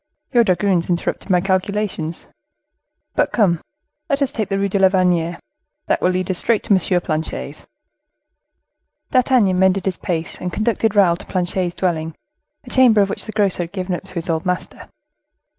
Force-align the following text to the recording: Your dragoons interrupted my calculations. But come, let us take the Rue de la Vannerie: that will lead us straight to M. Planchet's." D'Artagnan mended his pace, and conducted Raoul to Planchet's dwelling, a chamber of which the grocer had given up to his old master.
Your 0.33 0.43
dragoons 0.43 0.89
interrupted 0.89 1.29
my 1.29 1.41
calculations. 1.41 2.25
But 3.13 3.31
come, 3.31 3.61
let 4.09 4.19
us 4.23 4.31
take 4.31 4.49
the 4.49 4.57
Rue 4.57 4.67
de 4.67 4.79
la 4.79 4.89
Vannerie: 4.89 5.37
that 5.85 6.01
will 6.01 6.09
lead 6.09 6.31
us 6.31 6.39
straight 6.39 6.63
to 6.63 6.73
M. 6.73 7.01
Planchet's." 7.01 7.67
D'Artagnan 9.11 9.59
mended 9.59 9.85
his 9.85 9.97
pace, 9.97 10.41
and 10.41 10.51
conducted 10.51 10.95
Raoul 10.95 11.17
to 11.17 11.25
Planchet's 11.27 11.75
dwelling, 11.75 12.15
a 12.63 12.71
chamber 12.71 13.01
of 13.01 13.11
which 13.11 13.25
the 13.25 13.31
grocer 13.31 13.61
had 13.61 13.73
given 13.73 13.93
up 13.93 14.05
to 14.05 14.15
his 14.15 14.27
old 14.27 14.43
master. 14.43 14.89